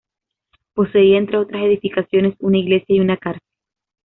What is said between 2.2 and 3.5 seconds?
una iglesia y una cárcel.